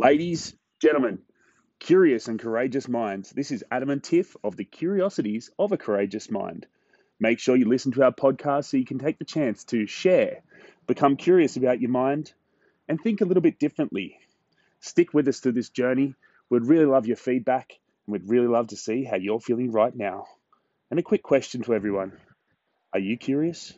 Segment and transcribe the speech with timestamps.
[0.00, 1.18] Ladies, gentlemen,
[1.80, 6.30] curious and courageous minds, this is Adam and Tiff of the Curiosities of a Courageous
[6.30, 6.68] Mind.
[7.18, 10.42] Make sure you listen to our podcast so you can take the chance to share,
[10.86, 12.32] become curious about your mind,
[12.86, 14.20] and think a little bit differently.
[14.78, 16.14] Stick with us through this journey.
[16.48, 17.72] We'd really love your feedback,
[18.06, 20.26] and we'd really love to see how you're feeling right now.
[20.92, 22.12] And a quick question to everyone
[22.92, 23.74] Are you curious?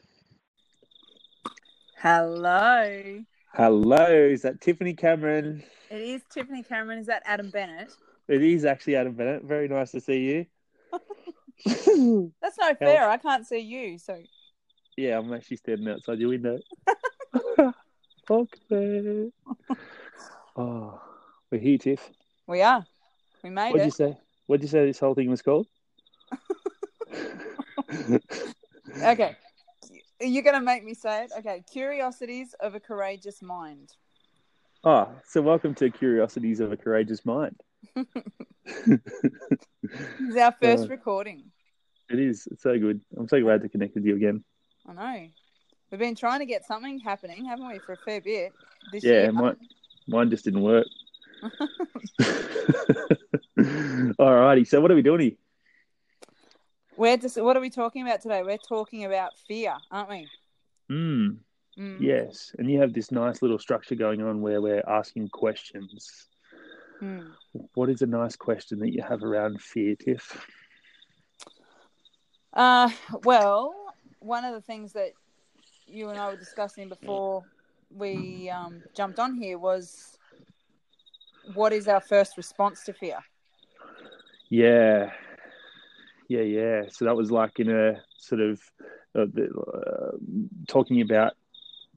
[1.96, 3.25] Hello.
[3.53, 5.64] Hello, is that Tiffany Cameron?
[5.91, 7.01] It is Tiffany Cameron.
[7.01, 7.93] Is that Adam Bennett?
[8.29, 9.43] It is actually Adam Bennett.
[9.43, 10.47] Very nice to see you.
[12.41, 13.09] That's no fair.
[13.09, 13.98] I can't see you.
[13.98, 14.23] So
[14.97, 16.59] Yeah, I'm actually standing outside your window.
[18.71, 19.33] Me.
[20.57, 21.01] Oh,
[21.51, 22.09] we're here, Tiff.
[22.46, 22.87] we are.
[23.43, 24.16] We made What'd you say?
[24.46, 25.66] What'd you say this whole thing was called?
[29.02, 29.37] Okay.
[30.20, 31.33] You're going to make me say it?
[31.38, 31.62] Okay.
[31.73, 33.91] Curiosities of a Courageous Mind.
[34.84, 37.56] Oh, so welcome to Curiosities of a Courageous Mind.
[38.62, 41.51] This is our first Uh, recording.
[42.10, 42.46] It is.
[42.51, 43.01] It's so good.
[43.16, 44.45] I'm so glad to connect with you again.
[44.87, 45.29] I know.
[45.91, 48.52] We've been trying to get something happening, haven't we, for a fair bit
[48.93, 49.32] this Yeah, year?
[49.32, 49.57] mine,
[50.07, 50.87] mine just didn't work.
[53.59, 55.32] Alrighty, so what are we doing here?
[57.01, 58.43] We're just, what are we talking about today?
[58.43, 60.29] We're talking about fear, aren't we?
[60.90, 61.29] Hmm.
[61.79, 61.96] Mm.
[61.98, 66.26] Yes, and you have this nice little structure going on where we're asking questions.
[67.00, 67.31] Mm.
[67.72, 70.47] What is a nice question that you have around fear, Tiff?
[72.53, 72.91] Uh,
[73.25, 73.75] well,
[74.19, 75.12] one of the things that
[75.87, 77.44] you and I were discussing before
[77.91, 80.19] we um, jumped on here was
[81.54, 83.20] what is our first response to fear?
[84.50, 85.12] Yeah,
[86.31, 86.82] yeah, yeah.
[86.92, 88.60] So that was like in a sort of
[89.19, 90.12] uh, uh,
[90.69, 91.32] talking about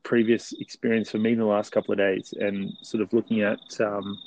[0.01, 3.59] previous experience for me in the last couple of days, and sort of looking at
[3.79, 4.17] um,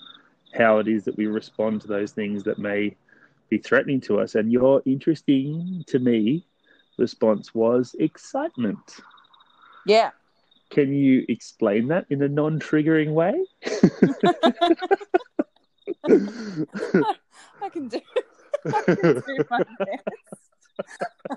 [0.55, 2.95] how it is that we respond to those things that may
[3.51, 4.37] be threatening to us.
[4.37, 6.47] And your interesting to me
[6.99, 9.01] response was excitement.
[9.87, 10.11] Yeah.
[10.71, 13.45] Can you explain that in a non-triggering way?
[17.61, 18.36] I can do, I can
[18.87, 21.31] do my best.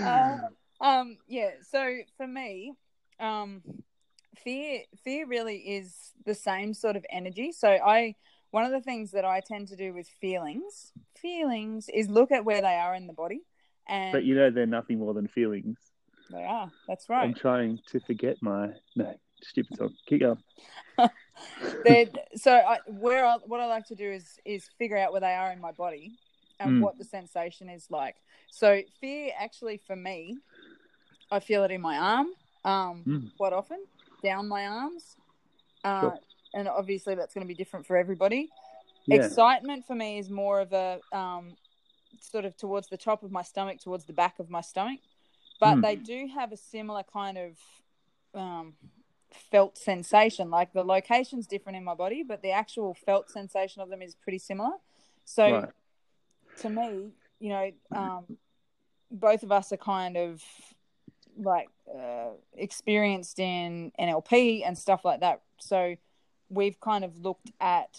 [0.00, 0.36] uh,
[0.80, 1.50] um, yeah.
[1.70, 2.74] So for me,
[3.20, 3.62] um,
[4.42, 7.52] fear fear really is the same sort of energy.
[7.52, 8.14] So I
[8.50, 12.44] one of the things that I tend to do with feelings feelings is look at
[12.44, 13.42] where they are in the body,
[13.88, 15.78] and but you know they're nothing more than feelings.
[16.30, 16.70] they are.
[16.88, 17.24] That's right.
[17.24, 19.94] I'm trying to forget my no stupid song.
[20.06, 20.38] Keep going.
[21.84, 22.06] They're,
[22.36, 25.34] so I, where I, what I like to do is is figure out where they
[25.34, 26.12] are in my body
[26.60, 26.80] and Mm.
[26.80, 28.16] what the sensation is like.
[28.50, 30.38] So fear actually for me,
[31.30, 32.28] I feel it in my arm.
[32.64, 33.30] Um, Mm.
[33.36, 33.84] quite often
[34.22, 35.16] down my arms,
[35.82, 36.18] uh, Sure.
[36.54, 38.50] and obviously that's going to be different for everybody.
[39.06, 39.16] Yeah.
[39.16, 41.56] Excitement for me is more of a um,
[42.20, 45.00] sort of towards the top of my stomach, towards the back of my stomach,
[45.60, 45.82] but Mm.
[45.82, 47.58] they do have a similar kind of
[48.34, 48.74] um,
[49.34, 50.50] felt sensation.
[50.50, 54.14] Like the location's different in my body, but the actual felt sensation of them is
[54.14, 54.72] pretty similar.
[55.24, 55.68] So Right.
[56.60, 58.24] to me, you know, um,
[59.10, 60.42] both of us are kind of
[61.36, 65.42] like uh, experienced in NLP and stuff like that.
[65.58, 65.96] So
[66.48, 67.98] we've kind of looked at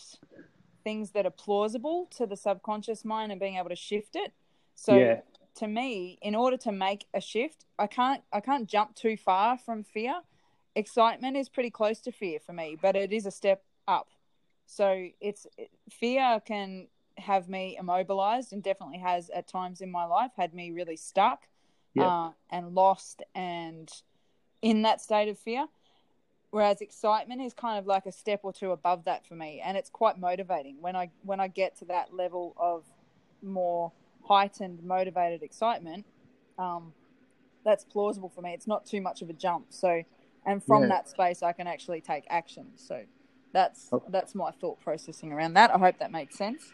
[0.84, 4.32] things that are plausible to the subconscious mind and being able to shift it.
[4.76, 5.22] So Yeah.
[5.56, 9.58] to me, in order to make a shift, I can't I can't jump too far
[9.58, 10.22] from fear.
[10.76, 14.10] Excitement is pretty close to fear for me, but it is a step up.
[14.68, 15.48] So it's
[15.90, 16.88] fear can
[17.18, 21.48] have me immobilized and definitely has at times in my life had me really stuck
[22.04, 23.90] uh, and lost and
[24.62, 25.68] in that state of fear.
[26.52, 29.78] Whereas excitement is kind of like a step or two above that for me, and
[29.78, 32.86] it's quite motivating when I when I get to that level of
[33.42, 33.92] more
[34.24, 36.06] heightened, motivated excitement.
[36.58, 36.94] Um,
[37.66, 38.54] that's plausible for me.
[38.54, 39.68] It's not too much of a jump.
[39.70, 40.04] So,
[40.46, 40.90] and from Yeah.
[40.90, 42.68] that space, I can actually take action.
[42.76, 43.04] So,
[43.52, 44.04] that's Oh.
[44.10, 45.74] that's my thought processing around that.
[45.74, 46.72] I hope that makes sense.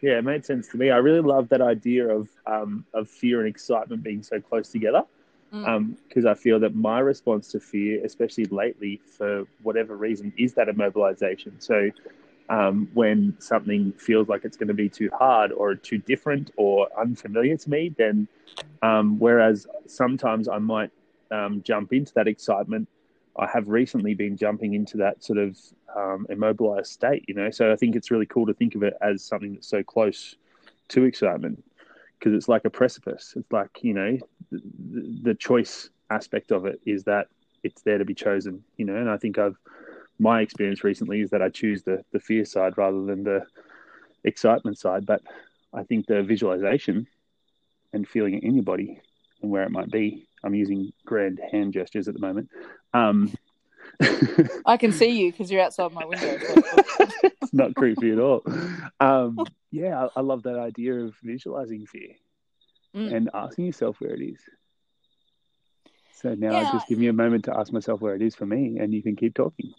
[0.00, 0.90] Yeah, it made sense to me.
[0.90, 5.04] I really love that idea of um, of fear and excitement being so close together.
[5.52, 5.96] Mm.
[6.06, 10.68] Because I feel that my response to fear, especially lately, for whatever reason, is that
[10.68, 11.52] immobilization.
[11.58, 11.90] So
[12.50, 16.88] um, when something feels like it's going to be too hard or too different or
[16.98, 18.28] unfamiliar to me, then
[18.82, 20.90] um, whereas sometimes I might
[21.30, 22.88] um, jump into that excitement,
[23.38, 25.56] I have recently been jumping into that sort of
[25.96, 27.50] um, immobilized state, you know.
[27.50, 30.36] So I think it's really cool to think of it as something that's so close
[30.88, 31.62] to excitement
[32.18, 33.34] because it's like a precipice.
[33.36, 34.18] It's like you know,
[34.50, 37.28] the, the choice aspect of it is that
[37.62, 38.96] it's there to be chosen, you know.
[38.96, 39.56] And I think I've
[40.18, 43.46] my experience recently is that I choose the the fear side rather than the
[44.24, 45.06] excitement side.
[45.06, 45.22] But
[45.72, 47.06] I think the visualization
[47.92, 49.00] and feeling it in your body
[49.42, 50.27] and where it might be.
[50.44, 52.50] I'm using grand hand gestures at the moment.
[52.94, 53.32] Um,
[54.66, 56.36] I can see you because you're outside my window.
[57.22, 58.42] it's not creepy at all.
[59.00, 59.38] Um,
[59.70, 62.14] yeah, I, I, love that idea of visualizing fear
[62.94, 63.12] mm.
[63.12, 64.40] and asking yourself where it is.
[66.14, 66.72] So now yeah.
[66.72, 69.02] just give me a moment to ask myself where it is for me, and you
[69.02, 69.72] can keep talking.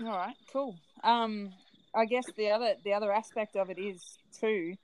[0.00, 0.76] All right, cool.
[1.04, 1.52] Um,
[1.94, 4.76] I guess the other the other aspect of it is too,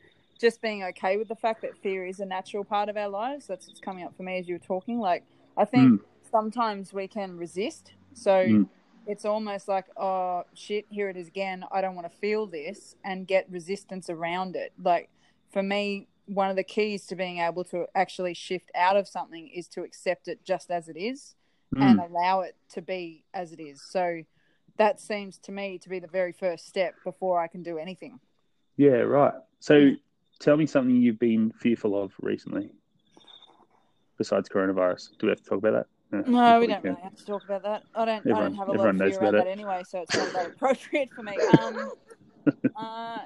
[0.43, 3.47] just being okay with the fact that fear is a natural part of our lives.
[3.47, 4.99] That's what's coming up for me as you were talking.
[4.99, 5.23] Like
[5.57, 6.05] I think mm.
[6.31, 7.93] sometimes we can resist.
[8.13, 8.69] So mm.
[9.07, 11.65] it's almost like, oh shit, here it is again.
[11.71, 14.73] I don't want to feel this and get resistance around it.
[14.83, 15.09] Like
[15.53, 19.49] for me, one of the keys to being able to actually shift out of something
[19.49, 21.37] is to accept it just as it is
[21.73, 21.83] mm.
[21.83, 23.81] and allow it to be as it is.
[23.81, 24.23] So
[24.77, 28.19] that seems to me to be the very first step before I can do anything.
[28.77, 29.35] Yeah, right.
[29.61, 29.93] So
[30.43, 32.71] tell me something you've been fearful of recently
[34.19, 35.11] besides coronavirus.
[35.19, 35.73] Do we have to talk about
[36.11, 36.27] that?
[36.29, 37.85] No, no we don't really have to talk about that.
[37.95, 38.19] I don't.
[38.19, 40.47] Everyone, I don't have a lot of fear about, that anyway, so it's not that
[40.55, 41.39] appropriate for me.
[41.59, 41.93] Um,
[42.77, 43.19] uh,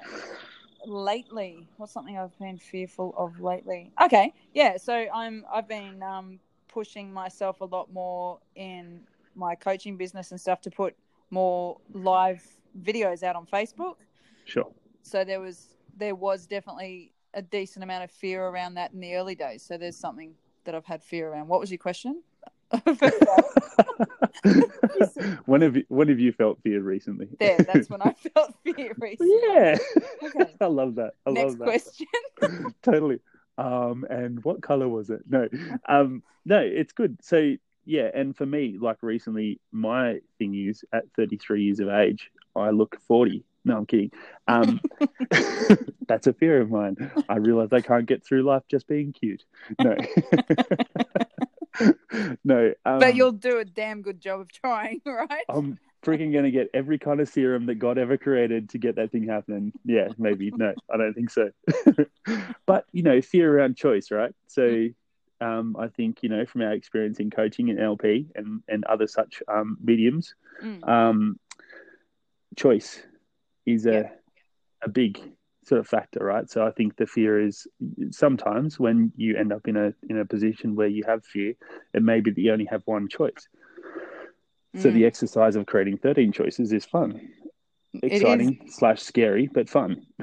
[0.85, 3.91] lately, what's something I've been fearful of lately?
[4.01, 4.77] Okay, yeah.
[4.77, 5.43] So I'm.
[5.51, 9.01] I've been um, pushing myself a lot more in
[9.35, 10.95] my coaching business and stuff to put
[11.29, 12.41] more live
[12.83, 13.95] videos out on Facebook.
[14.45, 14.71] Sure.
[15.01, 19.15] So there was there was definitely a decent amount of fear around that in the
[19.15, 19.63] early days.
[19.63, 20.33] So there's something
[20.65, 21.47] that I've had fear around.
[21.47, 22.21] What was your question?
[25.45, 27.29] when have you when have you felt fear recently?
[27.39, 29.39] There, that's when I felt fear recently.
[29.41, 29.77] Yeah.
[30.23, 30.53] Okay.
[30.61, 31.13] I love that.
[31.25, 31.63] I Next love that.
[31.65, 32.07] question.
[32.83, 33.19] totally.
[33.57, 35.21] Um, and what color was it?
[35.29, 35.47] No.
[35.87, 37.17] Um, no, it's good.
[37.21, 37.55] So
[37.85, 42.71] yeah, and for me, like recently, my thing is at 33 years of age, I
[42.71, 43.45] look 40.
[43.67, 44.11] No, I'm kidding.
[44.47, 44.79] Um,
[46.07, 47.11] that's a fear of mine.
[47.27, 49.43] I realize I can't get through life just being cute.
[49.83, 49.97] No.
[52.45, 52.73] no.
[52.85, 55.43] Um, but you'll do a damn good job of trying, right?
[55.49, 58.95] I'm freaking going to get every kind of serum that God ever created to get
[58.95, 59.73] that thing happening.
[59.83, 60.49] Yeah, maybe.
[60.55, 61.51] No, I don't think so.
[62.65, 64.33] but, you know, fear around choice, right?
[64.47, 64.93] So, mm.
[65.39, 69.05] Um, I think you know from our experience in coaching and LP and and other
[69.05, 70.33] such um, mediums,
[70.63, 70.83] mm.
[70.89, 71.39] um,
[72.57, 73.03] choice
[73.67, 74.09] is a yeah.
[74.83, 75.19] a big
[75.65, 76.49] sort of factor, right?
[76.49, 77.67] So I think the fear is
[78.11, 81.53] sometimes when you end up in a in a position where you have fear,
[81.93, 83.47] it may be that you only have one choice.
[84.75, 84.93] So mm.
[84.93, 87.29] the exercise of creating thirteen choices is fun,
[88.01, 90.05] exciting slash scary, but fun.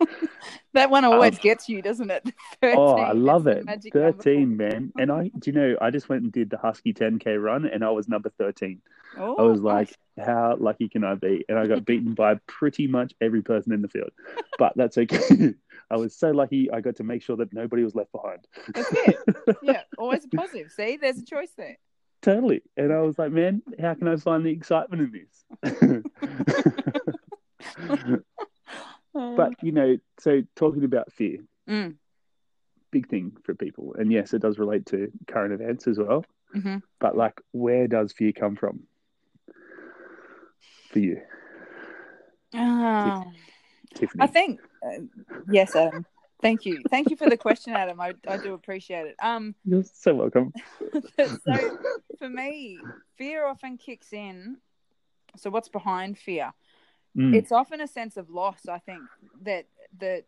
[0.74, 2.26] that one always um, gets you, doesn't it?
[2.62, 3.64] oh, I love it.
[3.92, 4.92] Thirteen, man.
[4.98, 7.84] And I, do you know, I just went and did the Husky 10k run, and
[7.84, 8.80] I was number thirteen.
[9.16, 10.26] Oh, I was like, nice.
[10.26, 11.44] how lucky can I be?
[11.48, 14.10] And I got beaten by pretty much every person in the field,
[14.58, 15.54] but that's okay.
[15.90, 16.70] I was so lucky.
[16.70, 18.46] I got to make sure that nobody was left behind.
[18.74, 19.56] That's it.
[19.62, 20.70] Yeah, always a positive.
[20.70, 21.78] See, there's a choice there.
[22.22, 22.62] Totally.
[22.76, 25.26] And I was like, man, how can I find the excitement in
[25.62, 26.04] this?
[29.36, 31.38] But you know, so talking about fear,
[31.68, 31.94] mm.
[32.90, 36.24] big thing for people, and yes, it does relate to current events as well.
[36.54, 36.78] Mm-hmm.
[36.98, 38.80] But like, where does fear come from
[40.90, 41.20] for you?
[42.54, 43.22] Uh,
[43.94, 44.22] Tiffany.
[44.22, 45.02] I think uh,
[45.50, 46.06] yes, Adam.
[46.42, 48.00] Thank you, thank you for the question, Adam.
[48.00, 49.16] I, I do appreciate it.
[49.22, 50.54] Um, you're so welcome.
[51.18, 51.78] so
[52.18, 52.78] for me,
[53.18, 54.56] fear often kicks in.
[55.36, 56.52] So what's behind fear?
[57.16, 57.34] Mm.
[57.34, 58.68] It's often a sense of loss.
[58.68, 59.00] I think
[59.42, 59.66] that
[59.98, 60.24] that,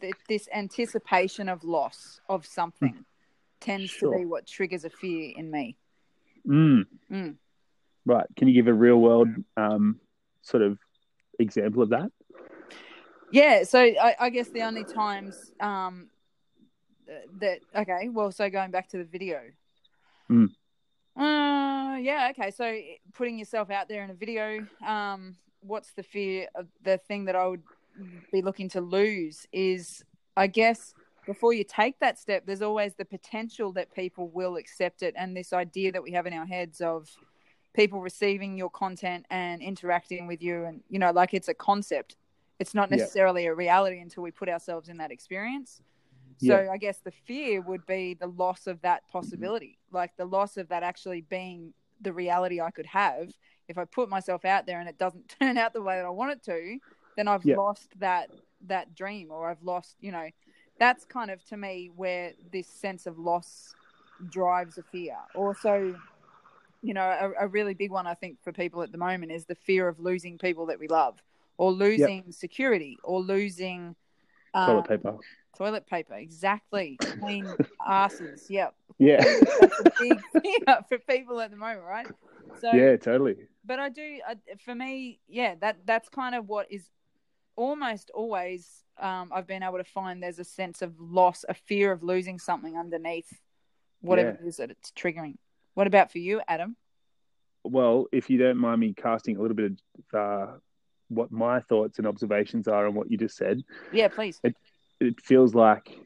[0.00, 3.04] that this anticipation of loss of something mm.
[3.60, 4.12] tends sure.
[4.12, 5.76] to be what triggers a fear in me.
[6.46, 6.84] Mm.
[7.10, 7.36] Mm.
[8.04, 8.26] Right.
[8.36, 10.00] Can you give a real world um,
[10.42, 10.78] sort of
[11.38, 12.10] example of that?
[13.30, 13.62] Yeah.
[13.64, 16.10] So I, I guess the only times um,
[17.40, 19.40] that okay, well, so going back to the video.
[20.30, 20.48] Mm.
[21.16, 22.32] Uh, yeah.
[22.32, 22.50] Okay.
[22.50, 22.78] So
[23.14, 27.36] putting yourself out there in a video, um, what's the fear of the thing that
[27.36, 27.62] I would
[28.32, 30.04] be looking to lose is
[30.36, 30.94] I guess
[31.26, 35.36] before you take that step there's always the potential that people will accept it and
[35.36, 37.08] this idea that we have in our heads of
[37.74, 42.16] people receiving your content and interacting with you and you know like it's a concept
[42.58, 43.50] it's not necessarily yeah.
[43.50, 45.80] a reality until we put ourselves in that experience
[46.38, 46.70] so yeah.
[46.70, 50.68] i guess the fear would be the loss of that possibility like the loss of
[50.68, 53.32] that actually being the reality i could have
[53.72, 56.10] if I put myself out there and it doesn't turn out the way that I
[56.10, 56.78] want it to,
[57.16, 57.56] then I've yeah.
[57.56, 58.30] lost that
[58.68, 60.28] that dream or I've lost, you know,
[60.78, 63.74] that's kind of to me where this sense of loss
[64.28, 65.16] drives a fear.
[65.34, 65.96] Also,
[66.80, 69.46] you know, a, a, really big one I think for people at the moment is
[69.46, 71.20] the fear of losing people that we love,
[71.58, 72.34] or losing yep.
[72.34, 73.96] security, or losing
[74.54, 75.16] um, toilet paper.
[75.56, 76.96] Toilet paper, exactly.
[77.00, 77.46] Clean
[77.86, 78.46] asses.
[78.48, 78.74] Yep.
[78.98, 79.22] Yeah.
[79.60, 82.06] That's a big fear for people at the moment, right?
[82.60, 83.36] So yeah, totally.
[83.64, 86.84] But I do, I, for me, yeah, that that's kind of what is
[87.56, 91.92] almost always um, I've been able to find there's a sense of loss, a fear
[91.92, 93.32] of losing something underneath
[94.00, 94.44] whatever yeah.
[94.44, 95.36] it is that it's triggering.
[95.74, 96.76] What about for you, Adam?
[97.64, 99.72] Well, if you don't mind me casting a little bit
[100.12, 100.52] of uh,
[101.08, 103.62] what my thoughts and observations are on what you just said.
[103.92, 104.40] Yeah, please.
[104.42, 104.56] It,
[105.00, 105.96] it feels like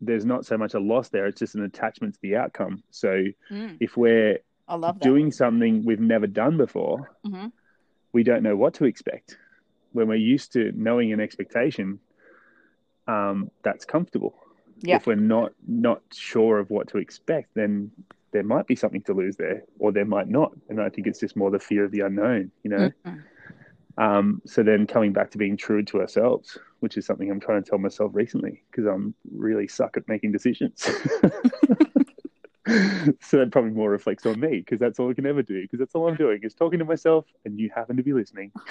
[0.00, 2.82] there's not so much a loss there; it's just an attachment to the outcome.
[2.90, 3.76] So mm.
[3.80, 4.38] if we're
[4.70, 7.48] I love doing something we've never done before, mm-hmm.
[8.12, 9.36] we don't know what to expect.
[9.92, 11.98] When we're used to knowing an expectation,
[13.08, 14.36] um, that's comfortable.
[14.78, 14.96] Yeah.
[14.96, 17.90] If we're not not sure of what to expect, then
[18.30, 20.52] there might be something to lose there, or there might not.
[20.68, 22.90] And I think it's just more the fear of the unknown, you know.
[23.04, 23.18] Mm-hmm.
[23.98, 27.62] Um, so then coming back to being true to ourselves, which is something I'm trying
[27.62, 30.88] to tell myself recently because I'm really suck at making decisions.
[33.20, 35.78] so that probably more reflects on me because that's all I can ever do because
[35.78, 38.52] that's all I'm doing is talking to myself and you happen to be listening.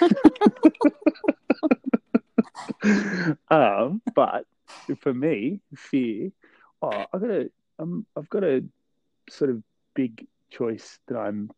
[3.50, 4.46] um, but
[5.00, 6.30] for me, fear.
[6.82, 8.64] Oh, I've got a, um, I've got a
[9.28, 9.62] sort of
[9.94, 11.50] big choice that I'm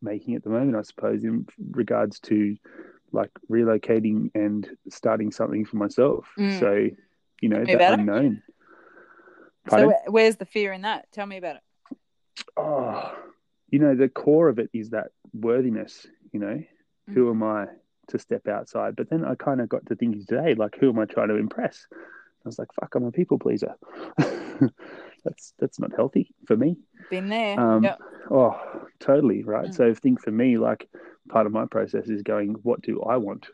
[0.00, 2.56] making at the moment, I suppose, in regards to
[3.12, 6.26] like relocating and starting something for myself.
[6.38, 6.60] Mm.
[6.60, 6.88] So,
[7.40, 8.42] you know, that unknown.
[9.70, 11.10] So, where's the fear in that?
[11.10, 11.62] Tell me about it.
[12.56, 13.14] Oh,
[13.70, 16.06] you know, the core of it is that worthiness.
[16.32, 16.62] You know,
[17.10, 17.14] mm.
[17.14, 17.66] who am I
[18.08, 18.96] to step outside?
[18.96, 21.36] But then I kind of got to thinking today, like, who am I trying to
[21.36, 21.86] impress?
[21.92, 23.74] I was like, fuck, I'm a people pleaser.
[25.24, 26.76] that's that's not healthy for me.
[27.10, 27.58] Been there.
[27.58, 28.00] Um, yep.
[28.30, 28.60] Oh,
[29.00, 29.70] totally right.
[29.70, 29.74] Mm.
[29.74, 30.88] So I think for me, like
[31.28, 33.46] part of my process is going, what do I want?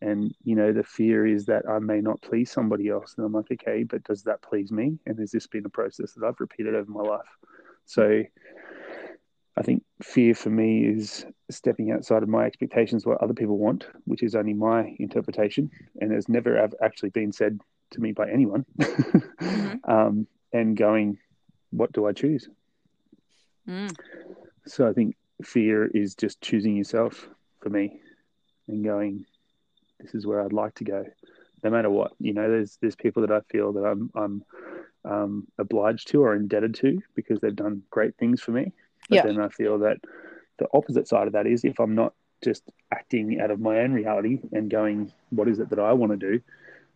[0.00, 3.32] And you know, the fear is that I may not please somebody else, and I'm
[3.32, 4.98] like, okay, but does that please me?
[5.06, 7.20] And has this been a process that I've repeated over my life?
[7.86, 8.22] So
[9.56, 13.86] I think fear for me is stepping outside of my expectations, what other people want,
[14.04, 15.70] which is only my interpretation
[16.00, 17.60] and has never actually been said
[17.90, 18.64] to me by anyone.
[18.80, 19.90] mm-hmm.
[19.90, 21.18] um, and going,
[21.70, 22.48] what do I choose?
[23.68, 23.94] Mm.
[24.66, 27.28] So I think fear is just choosing yourself
[27.60, 28.00] for me
[28.68, 29.24] and going,
[30.00, 31.04] this is where I'd like to go,
[31.62, 32.12] no matter what.
[32.18, 34.44] You know, there's there's people that I feel that I'm I'm
[35.04, 38.72] um, obliged to or indebted to because they've done great things for me.
[39.08, 39.22] But yeah.
[39.26, 39.98] then I feel that
[40.58, 43.92] the opposite side of that is if I'm not just acting out of my own
[43.92, 46.40] reality and going, what is it that I want to do,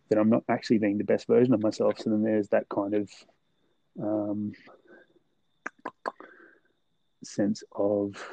[0.09, 1.99] then I'm not actually being the best version of myself.
[1.99, 3.09] So then there's that kind of
[4.01, 4.53] um,
[7.23, 8.23] sense of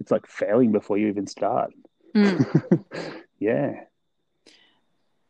[0.00, 1.72] it's like failing before you even start.
[2.14, 2.84] Mm.
[3.38, 3.84] yeah.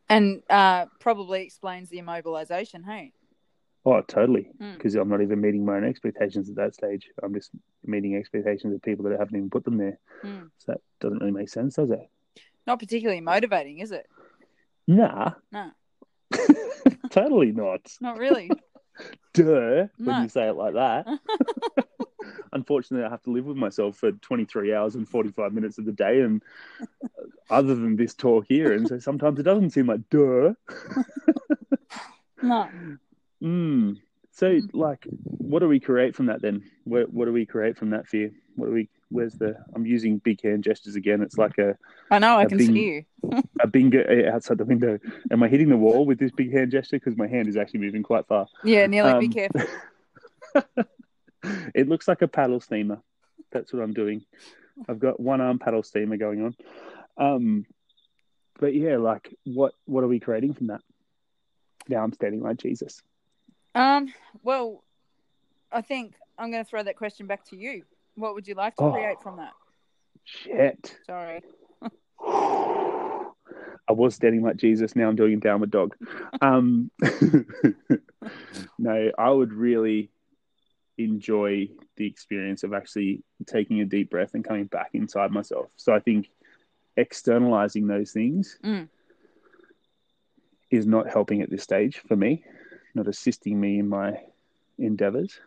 [0.08, 3.12] And uh, probably explains the immobilization, hey?
[3.84, 4.48] Oh, totally.
[4.58, 5.00] Because mm.
[5.00, 7.10] I'm not even meeting my own expectations at that stage.
[7.22, 7.50] I'm just
[7.84, 9.98] meeting expectations of people that haven't even put them there.
[10.22, 10.50] Mm.
[10.58, 12.08] So that doesn't really make sense, does it?
[12.66, 14.06] Not particularly motivating, is it?
[14.86, 15.32] Nah.
[15.50, 15.70] No.
[17.10, 17.92] totally not.
[18.00, 18.50] Not really.
[19.34, 19.42] Duh.
[19.44, 19.88] No.
[19.98, 21.06] When you say it like that.
[22.52, 25.92] Unfortunately, I have to live with myself for 23 hours and 45 minutes of the
[25.92, 26.42] day, and
[27.50, 30.52] other than this talk here, and so sometimes it doesn't seem like duh.
[32.42, 32.68] no.
[33.42, 33.98] Mm.
[34.32, 34.70] So, mm.
[34.72, 36.62] like, what do we create from that then?
[36.84, 38.32] What, what do we create from that fear?
[38.56, 38.88] What do we?
[39.10, 39.56] Where's the?
[39.74, 41.20] I'm using big hand gestures again.
[41.22, 41.76] It's like a.
[42.10, 42.38] I know.
[42.38, 43.42] I can bing, see you.
[43.60, 44.98] a bingo eh, outside the window.
[45.30, 46.96] Am I hitting the wall with this big hand gesture?
[46.96, 48.46] Because my hand is actually moving quite far.
[48.64, 49.10] Yeah, Nearly.
[49.10, 49.60] Um, be careful.
[51.74, 53.02] it looks like a paddle steamer.
[53.50, 54.24] That's what I'm doing.
[54.88, 56.56] I've got one arm paddle steamer going on.
[57.18, 57.66] Um,
[58.58, 60.80] but yeah, like, what what are we creating from that?
[61.88, 63.02] Now I'm standing like Jesus.
[63.74, 64.12] Um,
[64.42, 64.82] well,
[65.70, 67.84] I think I'm going to throw that question back to you.
[68.14, 69.52] What would you like to oh, create from that?
[70.24, 70.98] Shit.
[71.06, 71.42] Sorry.
[73.88, 74.94] I was standing like Jesus.
[74.94, 75.96] Now I'm doing a downward dog.
[76.40, 76.90] Um,
[78.78, 80.10] no, I would really
[80.98, 85.66] enjoy the experience of actually taking a deep breath and coming back inside myself.
[85.76, 86.28] So I think
[86.96, 88.88] externalizing those things mm.
[90.70, 92.44] is not helping at this stage for me
[92.94, 94.18] not assisting me in my
[94.78, 95.38] endeavors.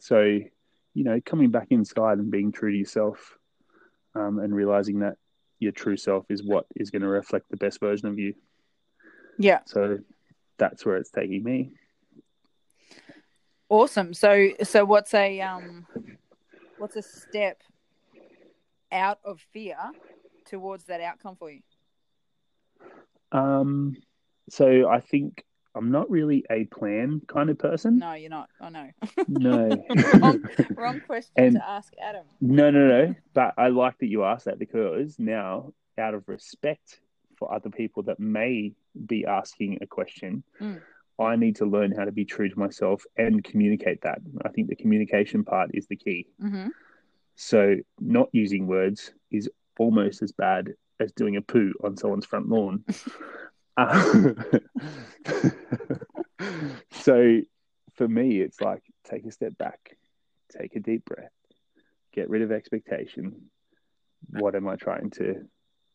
[0.00, 3.38] So, you know, coming back inside and being true to yourself
[4.14, 5.16] um, and realizing that
[5.58, 8.34] your true self is what is going to reflect the best version of you.
[9.38, 9.60] Yeah.
[9.66, 9.98] So
[10.58, 11.72] that's where it's taking me.
[13.68, 14.14] Awesome.
[14.14, 15.86] So, so what's a um,
[16.78, 17.62] what's a step
[18.92, 19.76] out of fear
[20.46, 21.62] towards that outcome for you?
[23.32, 23.96] Um,
[24.48, 25.44] so I think
[25.76, 27.98] I'm not really a plan kind of person.
[27.98, 28.48] No, you're not.
[28.60, 28.90] I know.
[29.28, 29.68] No.
[30.20, 32.24] wrong, wrong question And- to ask Adam.
[32.40, 33.14] No, no, no.
[33.34, 37.00] But I like that you asked that because now, out of respect
[37.38, 38.72] for other people that may
[39.06, 40.80] be asking a question, Mm.
[41.18, 44.18] I need to learn how to be true to myself and communicate that.
[44.44, 46.26] I think the communication part is the key.
[46.42, 46.68] Mm-hmm.
[47.36, 52.48] So, not using words is almost as bad as doing a poo on someone's front
[52.48, 52.84] lawn.
[53.76, 54.32] Uh,
[56.92, 57.40] so,
[57.94, 59.96] for me, it's like take a step back,
[60.58, 61.32] take a deep breath,
[62.12, 63.50] get rid of expectation.
[64.30, 65.46] What am I trying to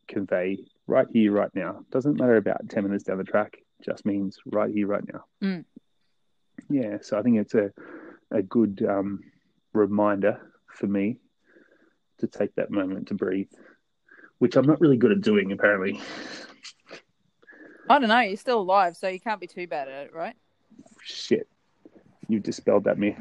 [0.08, 1.80] convey right here, right now?
[1.92, 5.26] Doesn't matter about 10 minutes down the track, just means right here, right now.
[5.44, 5.66] Mm.
[6.70, 7.72] Yeah, so I think it's a,
[8.30, 9.22] a good um,
[9.74, 11.18] reminder for me
[12.20, 13.52] to take that moment to breathe,
[14.38, 16.00] which I'm not really good at doing, apparently.
[17.90, 18.20] I don't know.
[18.20, 20.36] You're still alive, so you can't be too bad at it, right?
[21.04, 21.48] Shit.
[22.28, 23.18] You've dispelled that me.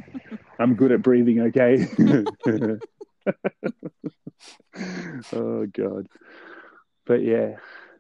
[0.59, 1.87] I'm good at breathing, okay?
[5.33, 6.07] oh, God.
[7.07, 7.57] But yeah.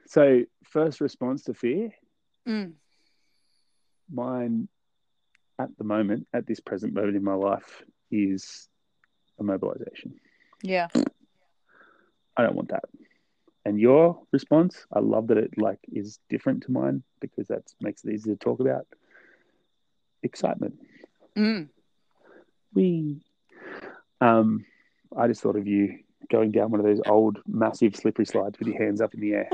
[0.07, 1.91] So, first response to fear,
[2.49, 2.73] Mm.
[4.11, 4.69] mine
[5.59, 8.69] at the moment, at this present moment in my life, is
[9.41, 10.13] immobilization.
[10.63, 10.89] Yeah.
[12.37, 12.85] I don't want that.
[13.71, 18.05] And your response, I love that it like is different to mine because that makes
[18.05, 18.85] it easy to talk about.
[20.25, 20.75] Excitement.
[21.39, 21.69] Mm.
[22.75, 23.21] We
[24.21, 24.65] um
[25.17, 26.01] I just thought of you
[26.33, 29.35] going down one of those old massive slippery slides with your hands up in the
[29.35, 29.49] air.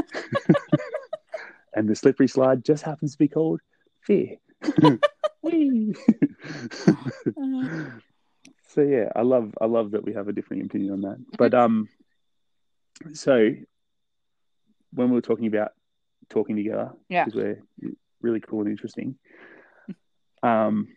[1.75, 3.61] and the slippery slide just happens to be called
[4.01, 4.37] fear.
[5.43, 5.95] Whee!
[8.67, 11.19] so yeah, I love I love that we have a different opinion on that.
[11.37, 11.91] But um
[13.13, 13.51] so
[14.97, 15.71] when we were talking about
[16.29, 17.25] talking together, Yeah.
[17.25, 19.17] because we're really cool and interesting,
[20.43, 20.89] um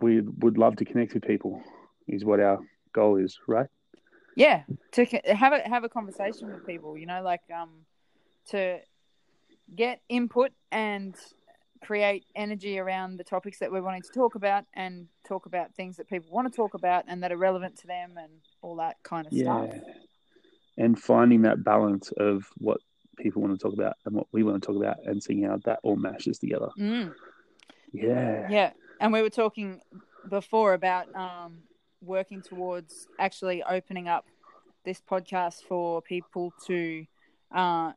[0.00, 1.60] we would love to connect with people
[2.06, 2.58] is what our
[2.92, 3.66] goal is, right?
[4.36, 4.62] Yeah.
[4.92, 7.70] To have a have a conversation with people, you know, like um,
[8.50, 8.78] to
[9.74, 11.16] get input and
[11.82, 15.96] create energy around the topics that we're wanting to talk about, and talk about things
[15.96, 18.32] that people want to talk about and that are relevant to them, and
[18.62, 19.44] all that kind of Yeah.
[19.44, 19.80] stuff.
[20.76, 22.78] And finding that balance of what
[23.18, 25.58] people want to talk about and what we want to talk about and seeing how
[25.64, 26.70] that all mashes together.
[26.78, 27.14] Mm.
[27.92, 28.48] Yeah.
[28.50, 29.80] Yeah, and we were talking
[30.28, 31.58] before about um,
[32.02, 34.24] working towards actually opening up
[34.84, 37.06] this podcast for people to
[37.52, 37.92] uh,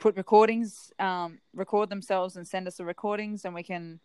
[0.00, 4.00] put recordings, um, record themselves, and send us the recordings, and we can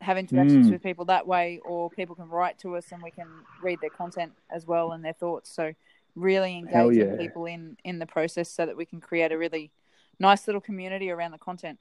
[0.00, 0.72] have interactions Mm.
[0.72, 3.26] with people that way, or people can write to us, and we can
[3.62, 5.50] read their content as well and their thoughts.
[5.50, 5.72] So,
[6.14, 7.16] really engaging yeah.
[7.16, 9.70] people in in the process, so that we can create a really
[10.18, 11.78] nice little community around the content.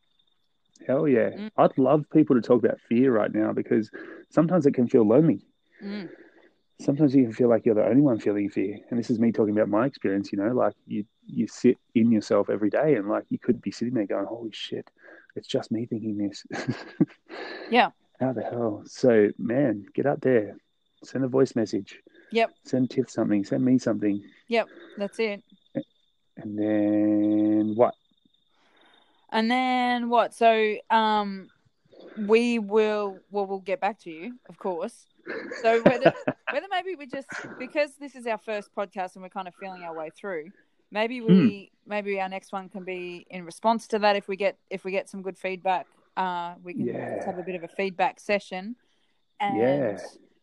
[0.86, 1.30] Hell yeah.
[1.30, 1.52] Mm.
[1.58, 3.90] I'd love people to talk about fear right now because
[4.30, 5.46] sometimes it can feel lonely.
[5.84, 6.10] Mm.
[6.80, 8.78] Sometimes you can feel like you're the only one feeling fear.
[8.90, 12.12] And this is me talking about my experience, you know, like you you sit in
[12.12, 14.90] yourself every day and like you could be sitting there going, Holy shit,
[15.36, 16.46] it's just me thinking this.
[17.70, 17.90] Yeah.
[18.20, 18.84] How the hell?
[18.86, 20.56] So man, get up there.
[21.04, 22.00] Send a voice message.
[22.32, 22.52] Yep.
[22.64, 23.44] Send Tiff something.
[23.44, 24.24] Send me something.
[24.48, 24.68] Yep.
[24.98, 25.44] That's it.
[26.38, 27.94] And then what?
[29.32, 30.34] And then what?
[30.34, 31.50] So um,
[32.16, 35.08] we will well we'll get back to you, of course.
[35.62, 36.12] So whether
[36.50, 39.84] whether maybe we just because this is our first podcast and we're kind of feeling
[39.84, 40.52] our way through,
[40.92, 44.16] maybe we maybe our next one can be in response to that.
[44.16, 47.26] If we get if we get some good feedback, uh, we can Yeah.
[47.26, 48.76] have a bit of a feedback session.
[49.40, 49.98] And Yeah.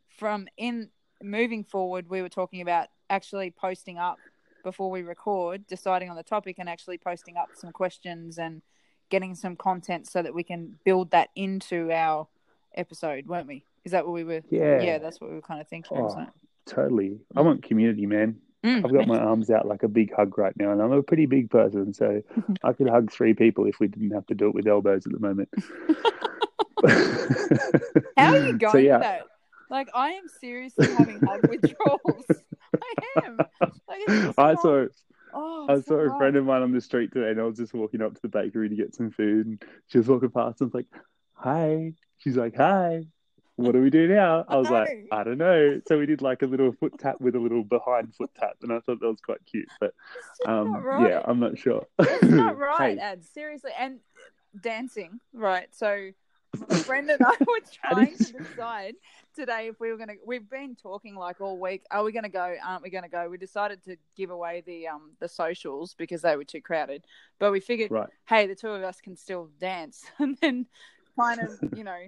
[0.08, 0.90] from in
[1.22, 4.20] moving forward, we were talking about actually posting up
[4.62, 8.62] before we record, deciding on the topic and actually posting up some questions and
[9.10, 12.26] getting some content so that we can build that into our
[12.74, 13.64] episode, weren't we?
[13.84, 14.42] Is that what we were?
[14.50, 14.80] Yeah.
[14.80, 15.98] Yeah, that's what we were kind of thinking.
[15.98, 16.26] Oh.
[16.66, 17.18] Totally.
[17.36, 18.40] I want community, man.
[18.64, 21.02] Mm, I've got my arms out like a big hug right now, and I'm a
[21.02, 22.22] pretty big person, so
[22.64, 25.12] I could hug three people if we didn't have to do it with elbows at
[25.12, 25.50] the moment.
[28.16, 29.22] How are you going So, yeah, with that?
[29.70, 32.24] Like, I am seriously having hug withdrawals.
[32.74, 33.38] I am.
[33.60, 34.86] Like, I saw
[35.34, 37.58] Oh, I saw not a friend of mine on the street today, and I was
[37.58, 40.60] just walking up to the bakery to get some food, and she was walking past,
[40.60, 40.86] and I was like,
[41.34, 43.04] "Hi." She's like, "Hi."
[43.56, 44.44] What do we do now?
[44.48, 44.88] I was like.
[45.12, 45.80] I don't know.
[45.86, 48.72] So we did like a little foot tap with a little behind foot tap, and
[48.72, 49.68] I thought that was quite cute.
[49.78, 49.94] But
[50.44, 51.08] um, right.
[51.08, 51.86] yeah, I'm not sure.
[52.00, 53.24] It's not right, Hey, Ad.
[53.24, 54.00] Seriously, and
[54.60, 55.68] dancing, right?
[55.72, 56.10] So
[56.56, 58.94] friend and I were trying to decide
[59.34, 60.14] today if we were gonna.
[60.24, 61.82] We've been talking like all week.
[61.90, 62.56] Are we gonna go?
[62.64, 63.28] Aren't we gonna go?
[63.28, 67.04] We decided to give away the um the socials because they were too crowded.
[67.38, 68.08] But we figured, Right.
[68.26, 70.66] hey, the two of us can still dance, and then
[71.18, 72.06] kind of you know,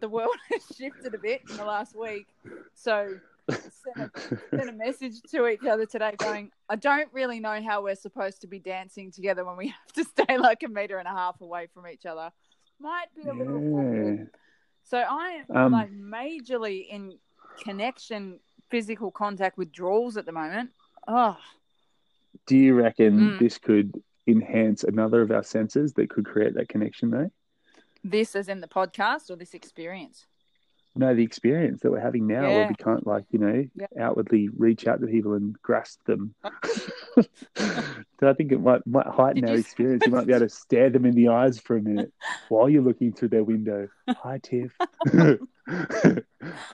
[0.00, 2.28] the world has shifted a bit in the last week.
[2.74, 3.18] So
[3.50, 7.82] sent a, sent a message to each other today going, I don't really know how
[7.82, 11.08] we're supposed to be dancing together when we have to stay like a meter and
[11.08, 12.30] a half away from each other.
[12.80, 13.78] Might be a little Yeah.
[13.78, 14.30] awkward.
[14.84, 17.18] So I am Um, like majorly in
[17.62, 20.70] connection, physical contact withdrawals at the moment.
[21.06, 21.36] Oh,
[22.46, 23.38] Do you reckon Mm.
[23.38, 27.30] this could enhance another of our senses that could create that connection, though?
[28.04, 30.27] this as in the podcast or this experience?
[30.98, 33.86] No, the experience that we're having now, where we can't, like, you know, Yeah.
[34.00, 36.34] outwardly reach out to people and grasp them.
[37.56, 40.02] so I think it might might heighten Did our you- experience.
[40.04, 42.12] You might be able to stare them in the eyes for a minute
[42.48, 43.88] while you're looking through their window.
[44.08, 44.76] Hi, Tiff.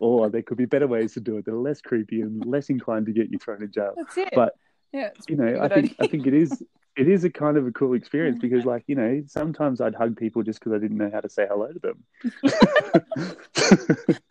[0.01, 2.71] or there could be better ways to do it that are less creepy and less
[2.71, 3.93] inclined to get you thrown in jail.
[3.97, 4.31] That's it.
[4.35, 4.55] But
[4.95, 6.63] yeah, you know, I think I think it is
[6.97, 10.17] it is a kind of a cool experience because, like, you know, sometimes I'd hug
[10.17, 12.05] people just because I didn't know how to say hello to them.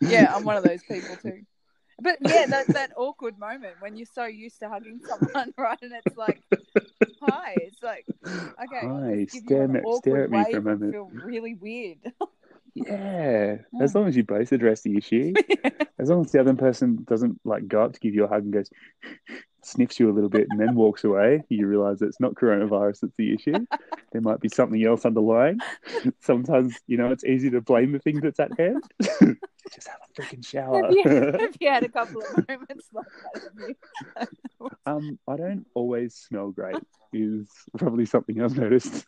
[0.00, 1.42] yeah, I'm one of those people too.
[2.00, 5.78] But yeah, that that awkward moment when you're so used to hugging someone, right?
[5.82, 6.40] And it's like,
[7.20, 7.54] hi.
[7.58, 10.92] It's like, okay, Hi, stare me- stare at me for a moment.
[10.92, 11.98] Feel really weird.
[12.74, 15.34] Yeah, as long as you both address the issue,
[15.98, 18.42] as long as the other person doesn't like go up to give you a hug
[18.42, 18.68] and goes,
[19.66, 23.14] sniffs you a little bit and then walks away, you realize it's not coronavirus that's
[23.16, 23.66] the issue.
[24.12, 25.58] There might be something else underlying.
[26.20, 28.82] Sometimes, you know, it's easy to blame the thing that's at hand.
[29.72, 30.84] Just have a freaking shower.
[30.84, 31.02] have, you,
[31.40, 33.06] have you had a couple of moments like
[34.16, 34.28] that?
[34.86, 36.76] Um, I don't always smell great.
[37.12, 37.48] Is
[37.78, 39.06] probably something I've noticed.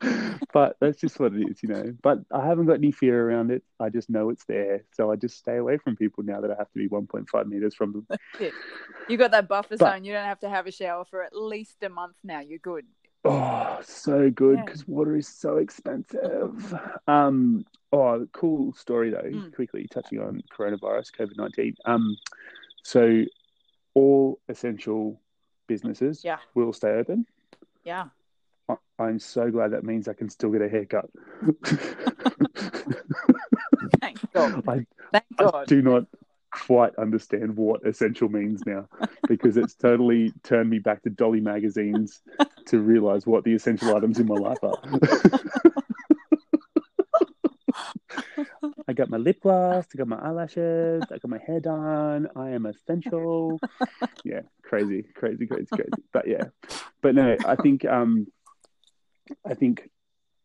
[0.52, 1.94] but that's just what it is, you know.
[2.02, 3.62] But I haven't got any fear around it.
[3.80, 6.54] I just know it's there, so I just stay away from people now that I
[6.58, 8.50] have to be 1.5 meters from them.
[9.08, 10.04] You got that buffer But- zone.
[10.04, 12.40] You don't have to have a shower for at least a month now.
[12.40, 12.86] You're good.
[13.24, 14.64] Oh, so good Yeah.
[14.64, 16.74] because water is so expensive.
[17.08, 19.22] Um, oh, cool story though.
[19.22, 19.54] Mm.
[19.54, 21.74] Quickly touching on coronavirus, COVID 19.
[21.84, 22.16] Um,
[22.84, 23.24] so
[23.94, 25.20] all essential
[25.66, 26.38] businesses Yeah.
[26.54, 27.26] will stay open.
[27.84, 28.08] Yeah.
[28.98, 31.08] I'm so glad that means I can still get a haircut.
[34.00, 34.64] Thank God.
[34.68, 36.04] I, Thank I do not
[36.50, 38.88] quite understand what essential means now
[39.28, 42.20] because it's totally turned me back to Dolly magazines
[42.66, 44.74] to realize what the essential items in my life are.
[48.88, 52.28] I got my lip gloss, I got my eyelashes, I got my hair done.
[52.34, 53.60] I am essential.
[54.24, 55.90] Yeah, crazy, crazy, crazy, crazy.
[56.12, 56.44] But yeah,
[57.02, 58.26] but no, I think um,
[59.46, 59.88] I think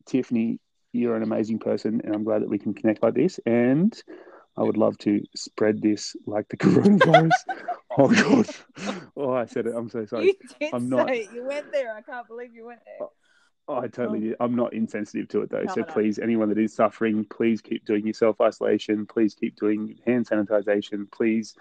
[0.06, 0.60] Tiffany,
[0.91, 3.39] you're an amazing person, and I'm glad that we can connect like this.
[3.46, 3.93] And
[4.58, 7.32] I would love to spread this like the coronavirus.
[7.98, 9.00] oh God!
[9.15, 9.74] Oh, I said it.
[9.76, 10.26] I'm so sorry.
[10.26, 11.30] You did I'm say not- it.
[11.34, 11.96] You went there.
[11.96, 13.08] I can't believe you went there.
[13.65, 14.36] Oh, I totally did.
[14.41, 15.62] I'm not insensitive to it though.
[15.63, 15.88] No, so no.
[15.88, 19.06] please, anyone that is suffering, please keep doing your self isolation.
[19.06, 21.10] Please keep doing hand sanitization.
[21.10, 21.56] Please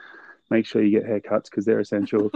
[0.51, 2.31] make sure you get haircuts because they're essential.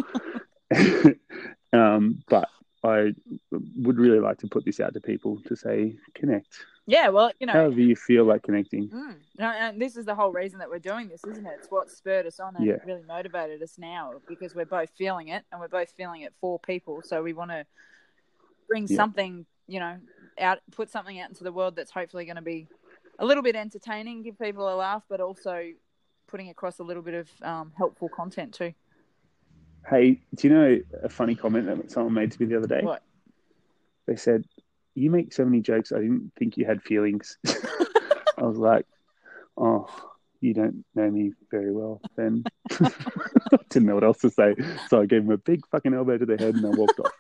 [1.73, 2.49] um, but
[2.85, 3.15] I
[3.51, 6.65] would really like to put this out to people to say connect.
[6.87, 8.89] Yeah, well, you know, However you feel like connecting.
[8.89, 9.17] Mm.
[9.39, 11.55] No, and this is the whole reason that we're doing this, isn't it?
[11.59, 12.77] It's what spurred us on and Yeah.
[12.85, 16.61] really motivated us now because we're both feeling it and we're both feeling it for
[16.61, 17.03] people.
[17.03, 17.67] So we want to
[18.69, 18.97] bring Yeah.
[18.97, 19.99] something, you know,
[20.39, 22.69] out, put something out into the world that's hopefully going to be
[23.19, 25.73] a little bit entertaining, give people a laugh, but also
[26.29, 28.75] putting across a little bit of um, helpful content too.
[29.89, 32.81] Hey, do you know a funny comment that someone made to me the other day?
[32.83, 33.03] What?
[34.07, 34.45] They said,
[34.95, 37.39] You make so many jokes, I didn't think you had feelings.
[37.47, 38.87] I was like,
[39.57, 39.89] Oh,
[40.41, 42.45] you don't know me very well then.
[43.71, 44.55] Didn't know what else to say.
[44.89, 47.13] So I gave him a big fucking elbow to the head and I walked off.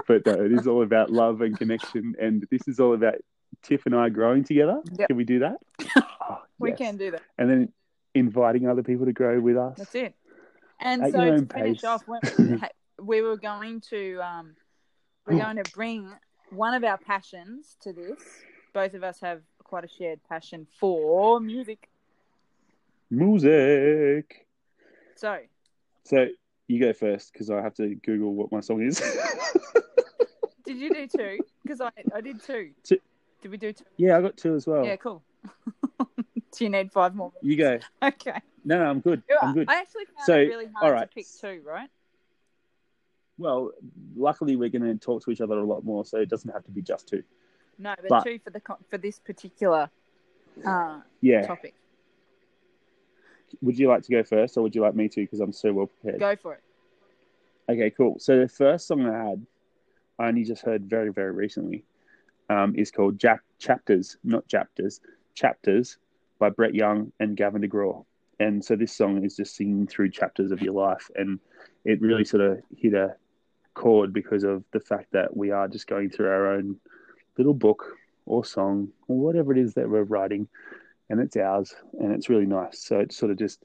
[0.06, 2.14] but no, it is all about love and connection.
[2.20, 3.14] And this is all about
[3.62, 4.80] Tiff and I growing together.
[4.98, 5.08] Yep.
[5.08, 5.56] Can we do that?
[6.32, 6.78] Oh, We yes.
[6.78, 7.22] can do that.
[7.38, 7.72] And then
[8.14, 9.78] inviting other people to grow with us.
[9.78, 10.14] That's it.
[10.80, 11.84] And At so to finish pace.
[11.84, 12.04] off,
[13.02, 14.56] we were going to um,
[15.26, 16.10] we're going to bring
[16.50, 18.20] one of our passions to this.
[18.72, 21.88] Both of us have quite a shared passion for music.
[23.10, 24.46] Music.
[25.16, 25.38] So
[26.04, 26.28] So
[26.68, 29.00] you go first because I have to Google what my song is.
[30.64, 31.38] did you do two?
[31.62, 32.70] Because I I did two.
[32.84, 32.98] Two.
[33.42, 33.84] Did we do two?
[33.96, 34.84] yeah, I got two as well.
[34.84, 35.22] Yeah, cool.
[36.60, 37.32] do you need five more?
[37.40, 37.78] You go.
[38.02, 38.38] Okay.
[38.66, 39.22] No, no, I'm good.
[39.40, 39.70] I'm good.
[39.70, 41.08] I actually found So, it really hard all right.
[41.08, 41.62] to pick two.
[41.66, 41.88] Right?
[43.38, 43.70] Well,
[44.14, 46.62] luckily we're going to talk to each other a lot more, so it doesn't have
[46.64, 47.22] to be just two.
[47.78, 49.88] No, but, But- two for the for this particular
[50.66, 51.46] uh, Yeah.
[51.46, 51.74] topic.
[53.62, 55.22] Would you like to go first, or would you like me to?
[55.22, 56.20] Because I'm so well prepared.
[56.20, 56.62] Go for it.
[57.70, 58.18] Okay, cool.
[58.18, 59.46] So the first song I had,
[60.18, 61.84] I only just heard very, very recently,
[62.50, 65.00] um, is called Jack Chapters, not Chapters,
[65.34, 65.96] Chapters
[66.40, 68.04] by Brett Young and Gavin DeGraw.
[68.40, 71.08] And so this song is just singing through chapters of your life.
[71.14, 71.38] And
[71.84, 73.14] it really sort of hit a
[73.74, 76.76] chord because of the fact that we are just going through our own
[77.36, 80.48] little book or song or whatever it is that we're writing.
[81.10, 81.74] And it's ours.
[82.00, 82.82] And it's really nice.
[82.82, 83.62] So it's sort of just,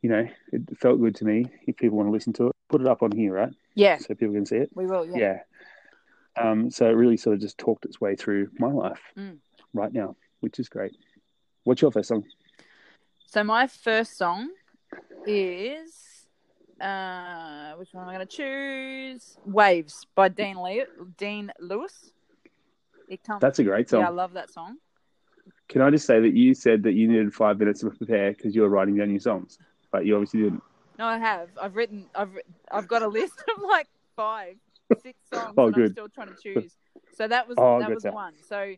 [0.00, 1.46] you know, it felt good to me.
[1.66, 3.52] If people want to listen to it, put it up on here, right?
[3.74, 4.70] Yeah, so people can see it.
[4.74, 5.06] we will.
[5.06, 5.16] Yeah.
[5.18, 5.38] Yeah.
[6.42, 9.36] Um, so it really sort of just talked its way through my life Mm.
[9.74, 10.96] right now, which is great.
[11.64, 12.24] What's your first song?
[13.26, 14.50] So my first song
[15.26, 16.26] is
[16.80, 19.36] uh, which one am I going to choose?
[19.46, 22.10] Waves by Dean Le- Dean Lewis.
[23.40, 24.00] That's a great song.
[24.00, 24.76] yeah, I love that song.
[25.68, 28.54] Can I just say that you said that you needed five minutes to prepare because
[28.54, 29.58] you were writing down your songs,
[29.90, 30.62] but you obviously didn't.
[30.98, 31.48] No, I have.
[31.60, 32.06] I've written.
[32.14, 32.30] I've
[32.70, 34.56] I've got a list of like five,
[35.02, 35.92] six songs, Oh, and I'm good.
[35.92, 36.72] still trying to choose.
[37.16, 38.14] So that was Oh, that was stuff.
[38.14, 38.34] one.
[38.48, 38.74] So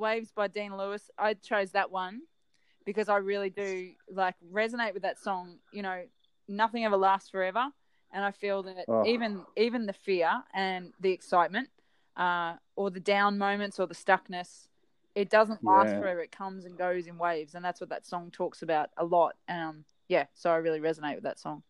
[0.00, 1.10] Waves by Dean Lewis.
[1.18, 2.22] I chose that one
[2.84, 5.58] because I really do like resonate with that song.
[5.72, 6.02] You know,
[6.48, 7.66] nothing ever lasts forever,
[8.12, 9.04] and I feel that Oh.
[9.06, 11.68] even even the fear and the excitement,
[12.16, 14.68] uh, or the down moments or the stuckness.
[15.14, 16.00] It doesn't last Yeah.
[16.00, 16.20] forever.
[16.20, 19.36] It comes and goes in waves, and that's what that song talks about a lot.
[19.48, 21.62] Um, yeah, so I really resonate with that song.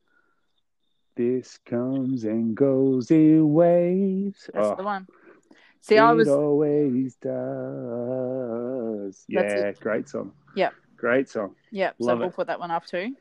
[1.16, 4.48] This comes and goes in waves.
[4.54, 5.06] That's oh, the one.
[5.82, 9.24] See, I was always does.
[9.28, 10.32] Yeah, great song.
[10.54, 10.74] Yep.
[10.96, 11.54] Great song.
[11.70, 11.90] yeah.
[12.00, 12.34] So Love we'll it.
[12.34, 13.14] put that one up too.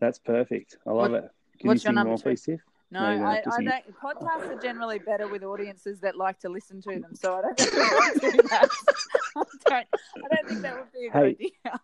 [0.00, 0.76] That's perfect.
[0.86, 1.24] I love it.
[1.60, 2.24] Can what's you your number more, two?
[2.24, 2.60] please, Tiff?
[2.90, 3.84] No, I, I don't.
[4.00, 7.58] Podcasts are generally better with audiences that like to listen to them, so I don't
[7.58, 8.68] think do that.
[9.36, 9.68] I don't.
[9.68, 9.84] I
[10.36, 11.36] don't think that would be a good Hey.
[11.66, 11.80] idea.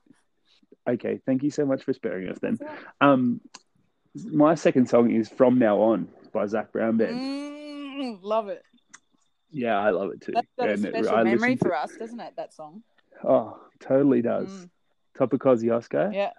[0.88, 2.59] Okay, thank you so much for sparing us then.
[3.00, 3.40] Um,
[4.33, 6.96] my second song is "From Now On" by Zac Brown.
[6.96, 7.20] Band.
[7.20, 8.62] Mm, love it.
[9.53, 10.33] Yeah, I love it too.
[10.33, 12.35] That's got a And it- special I memory listen to- for us, doesn't it?
[12.37, 12.83] That song.
[13.25, 14.49] Oh, totally does.
[14.49, 14.71] Mm.
[15.17, 16.15] Top of Kosciuszko.
[16.15, 16.31] Yeah.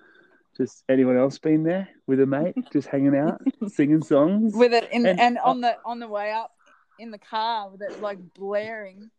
[0.58, 4.54] Just anyone else been there with a mate, just hanging out, singing songs.
[4.56, 6.52] With it in And- and, on the on the way up
[7.00, 9.10] in the car with it like blaring.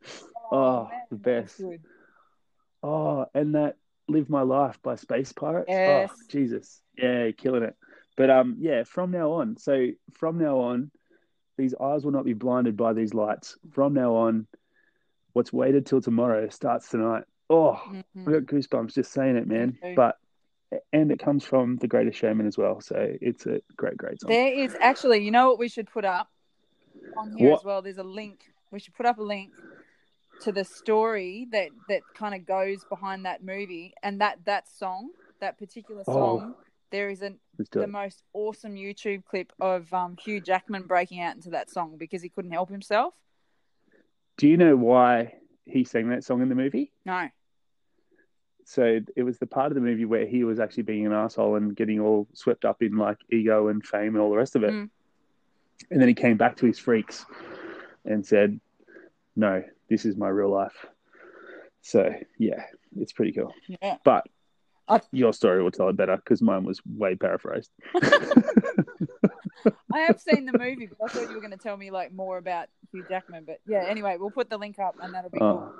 [0.51, 1.61] Oh, man, the best.
[2.83, 3.77] Oh, and that
[4.09, 5.67] "Live My Life" by Space Pirates.
[5.69, 6.11] Yes.
[6.13, 7.77] Oh, Jesus, yeah, killing it.
[8.17, 9.57] But um, yeah, from now on.
[9.57, 10.91] So from now on,
[11.57, 13.57] these eyes will not be blinded by these lights.
[13.71, 14.47] From now on,
[15.33, 17.25] what's waited till tomorrow starts tonight.
[17.51, 18.29] Oh, Mhm.
[18.29, 19.79] I got goosebumps just saying it, man.
[19.95, 20.19] But
[20.91, 22.81] and it comes from the Greatest Showman as well.
[22.81, 24.31] So it's a great, great song.
[24.31, 26.31] There is actually, you know what we should put up
[27.19, 27.61] on here What?
[27.61, 27.83] as well.
[27.83, 28.41] There's a link.
[28.71, 29.53] We should put up a link
[30.41, 35.11] to the story that that kind of goes behind that movie and that that song,
[35.41, 36.57] that particular Oh.
[36.93, 37.39] There is an,
[37.73, 42.23] the most awesome YouTube clip of um, Hugh Jackman breaking out into that song because
[42.23, 43.15] he couldn't help himself.
[44.37, 46.93] Do you know why he sang that song in the movie?
[47.07, 47.29] No.
[48.65, 51.57] So it was the part of the movie where he was actually being an asshole
[51.57, 54.63] and getting all swept up in like ego and fame and all the rest of
[54.63, 54.73] it.
[54.73, 54.91] Mm.
[55.91, 57.25] And then he came back to his freaks
[58.05, 58.61] and said,
[59.35, 60.87] "No, this is my real life."
[61.81, 62.65] So yeah,
[62.97, 63.53] it's pretty cool.
[63.67, 63.97] Yeah.
[64.05, 64.27] But
[64.89, 67.71] I- your story will tell it better because mine was way paraphrased.
[69.93, 72.13] I have seen the movie, but I thought you were going to tell me like
[72.13, 73.45] more about Hugh Jackman.
[73.47, 75.73] But yeah, anyway, we'll put the link up and that'll be cool.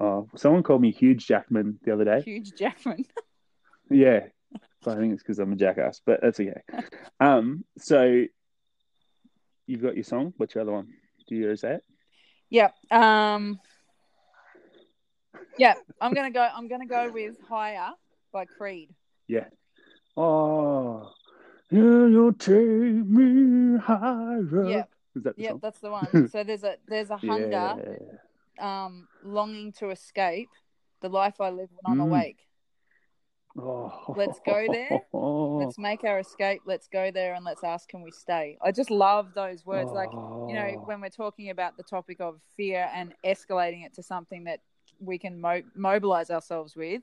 [0.00, 0.04] Oh.
[0.04, 2.20] oh, someone called me Huge Jackman the other day.
[2.22, 3.04] Huge Jackman.
[3.90, 4.26] Yeah,
[4.84, 6.60] but I think it's because I'm a jackass, but that's okay.
[7.20, 8.24] Um, so
[9.66, 10.34] you've got your song.
[10.36, 10.88] What's your other one?
[11.28, 11.84] Do you say it?
[12.50, 12.70] Yeah.
[12.90, 13.60] Um.
[15.58, 16.48] Yeah, I'm gonna go.
[16.54, 17.90] I'm gonna go with "Higher"
[18.32, 18.90] by Creed.
[19.26, 19.46] Yeah.
[20.16, 21.12] Oh,
[21.70, 24.64] yeah, you'll take me higher.
[24.64, 24.84] Yeah.
[25.14, 25.60] is that Yeah, song?
[25.62, 26.28] that's the one.
[26.32, 27.76] So there's a there's a hunger,
[28.58, 28.84] Yeah.
[28.84, 30.50] um, longing to escape
[31.00, 32.08] the life I live when I'm Mm.
[32.10, 32.38] awake.
[33.56, 34.14] Oh.
[34.16, 35.00] Let's go there.
[35.12, 36.62] Let's make our escape.
[36.66, 38.58] Let's go there and let's ask, can we stay?
[38.62, 39.92] I just love those words.
[39.92, 40.10] Like
[40.48, 40.82] you know, Oh.
[40.86, 44.60] when we're talking about the topic of fear and escalating it to something that
[45.00, 47.02] we can mo- mobilize ourselves with,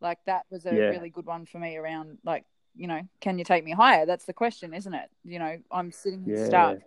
[0.00, 0.90] like that was a Yeah.
[0.90, 2.44] really good one for me around, like,
[2.74, 4.04] you know, can you take me higher?
[4.06, 5.10] That's the question, isn't it?
[5.24, 6.46] You know, I'm sitting here Yeah.
[6.46, 6.78] stuck.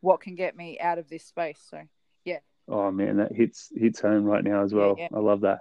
[0.00, 1.60] What can get me out of this space?
[1.70, 1.82] So,
[2.24, 2.38] yeah
[2.68, 4.96] Oh man, that hits hits home right now as well.
[4.98, 5.08] yeah.
[5.14, 5.60] I love that.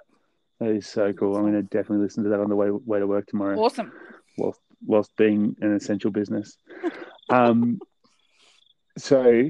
[0.60, 1.36] That is so cool.
[1.36, 3.58] I'm going to definitely listen to that on the way way to work tomorrow.
[3.60, 3.92] awesome.
[4.38, 6.58] whilst whilst being an essential business.
[7.30, 7.82] Um,
[8.98, 9.50] So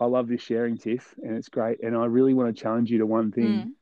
[0.00, 1.82] I love this sharing, Tiff, and it's great.
[1.82, 3.48] And I really want to challenge you to one thing.
[3.52, 3.72] Mm.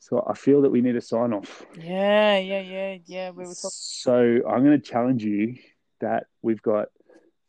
[0.00, 1.66] So I feel that we need a sign off.
[1.76, 3.30] Yeah, yeah, yeah, yeah.
[3.30, 3.70] We were talking.
[3.72, 4.14] So
[4.48, 5.56] I'm going to challenge you
[6.00, 6.88] that we've got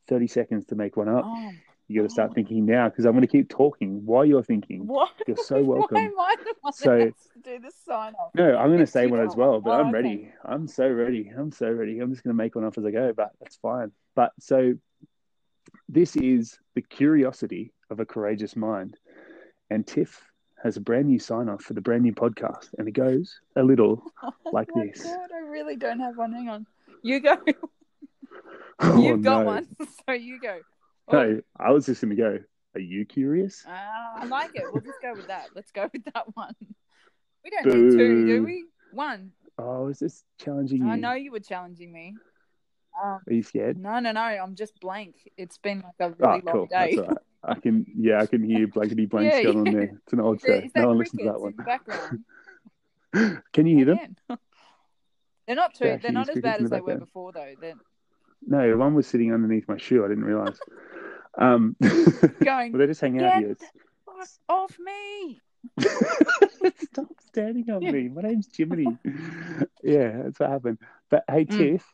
[0.07, 1.25] 30 seconds to make one up.
[1.27, 1.51] Oh,
[1.87, 4.87] You got to start thinking now because I'm going to keep talking while you're thinking.
[4.87, 5.11] what?
[5.27, 5.95] You're so welcome.
[5.97, 8.31] Why am I the one So- that has to do the sign off?
[8.33, 9.91] No, I'm going to say one as well, but I'm oh, okay.
[9.93, 10.33] ready.
[10.43, 11.31] I'm so ready.
[11.37, 11.99] I'm so ready.
[11.99, 13.91] I'm just going to make one up as I go, but that's fine.
[14.15, 14.73] But so
[15.87, 18.97] this is the curiosity of a courageous mind.
[19.69, 20.19] And Tiff
[20.63, 22.69] has a brand new sign off for the brand new podcast.
[22.77, 24.03] And it goes a little
[24.51, 25.03] like oh my this.
[25.03, 26.31] God, I really don't have one.
[26.33, 26.65] Hang on.
[27.03, 27.37] You go.
[28.81, 29.45] Oh, You've got no.
[29.45, 29.67] one.
[30.07, 30.59] So you go.
[31.09, 32.39] Oh, No, I was just going to go,
[32.75, 33.65] Are you curious?
[33.67, 34.63] ah, I like it.
[34.71, 35.49] We'll just go with that.
[35.53, 36.53] Let's go with that one.
[37.43, 38.65] We don't need two, do we?
[38.91, 39.31] One.
[39.57, 40.87] Oh, is this challenging you?
[40.89, 42.15] I know you were challenging me.
[43.03, 43.77] Um, Are you scared?
[43.77, 44.21] no, no, no.
[44.21, 45.15] I'm just blank.
[45.35, 46.67] It's been like a Oh, really long cool.
[46.67, 46.97] day.
[47.41, 47.57] That's all right.
[47.57, 49.97] I can, yeah, I can hear blankety blanks Yeah, going on there.
[50.03, 50.61] It's an old Is show.
[50.75, 51.53] No one listens to that one.
[51.53, 52.23] background?
[53.53, 54.15] Can you hear them?
[55.47, 55.85] They're not too.
[55.85, 57.53] They They're not as bad as the they were before, though.
[57.59, 57.73] They're
[58.45, 60.05] No, one was sitting underneath my shoe.
[60.05, 60.59] I didn't realize.
[61.37, 62.71] Um, going.
[62.71, 63.57] well, they just hanging out here.
[64.47, 65.41] Off me!
[66.91, 68.09] Stop standing on me.
[68.09, 68.97] My name's Jiminy.
[69.83, 70.77] yeah, that's what happened.
[71.09, 71.57] But hey, Mm.
[71.57, 71.85] Tiff,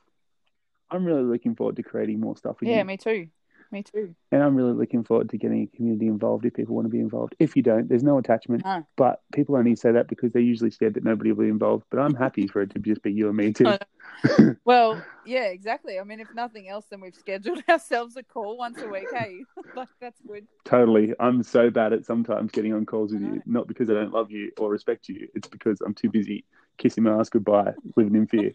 [0.90, 2.78] I'm really looking forward to creating more stuff with Yeah, you.
[2.80, 3.28] Yeah, me too.
[3.76, 4.16] Me too.
[4.32, 7.02] And I'm really looking forward to getting a community involved if people want to be
[7.02, 7.36] involved.
[7.40, 8.64] If you don't, there's no attachment.
[8.64, 8.88] No.
[8.96, 11.84] But people only say that because they're usually scared that nobody will be involved.
[11.92, 13.66] But I'm happy for it to just be you and me too.
[13.76, 13.78] Oh,
[14.66, 16.00] Well, yeah, exactly.
[16.00, 19.08] I mean, if nothing else, then we've scheduled ourselves a call once a week.
[19.14, 19.44] Hey,
[19.76, 20.48] like that's good.
[20.64, 21.14] Totally.
[21.20, 24.32] I'm so bad at sometimes getting on calls with you, not because I don't love
[24.32, 25.28] you or respect you.
[25.36, 26.46] It's because I'm too busy
[26.78, 28.52] kissing my ass goodbye, living in fear.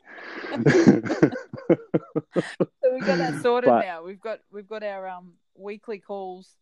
[2.82, 4.02] So we've got that sorted But- now.
[4.02, 6.54] We've got we've got our um weekly calls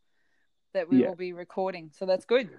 [0.74, 1.08] that we Yeah.
[1.08, 1.90] will be recording.
[1.98, 2.50] So that's good.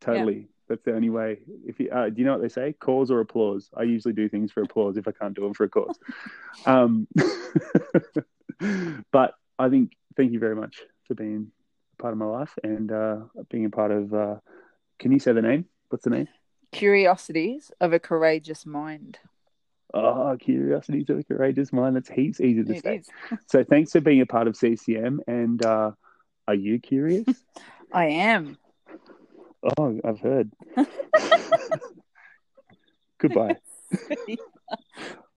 [0.00, 0.48] totally.
[0.68, 1.38] That's the only way.
[1.66, 2.74] If you, uh, do you know what they say?
[2.80, 3.68] Cause or applause.
[3.76, 5.98] I usually do things for applause if I can't do them for a cause.
[6.66, 7.06] um,
[9.12, 11.50] but I think thank you very much for being
[11.98, 13.16] a part of my life and uh,
[13.50, 14.14] being a part of.
[14.14, 14.36] Uh,
[14.98, 15.66] can you say the name?
[15.88, 16.28] What's the name?
[16.72, 19.18] Curiosities of a courageous mind.
[19.92, 21.94] Oh, curiosities of a courageous mind.
[21.94, 23.02] That's heaps easy to It say.
[23.46, 25.20] So thanks for being a part of CCM.
[25.28, 25.92] And uh,
[26.48, 27.26] are you curious?
[27.92, 28.58] I am.
[29.78, 30.52] Oh, I've heard.
[33.18, 33.56] Goodbye.